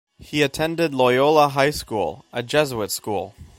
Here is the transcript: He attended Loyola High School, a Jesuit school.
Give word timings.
He 0.17 0.41
attended 0.41 0.95
Loyola 0.95 1.49
High 1.49 1.69
School, 1.69 2.25
a 2.33 2.41
Jesuit 2.41 2.89
school. 2.89 3.35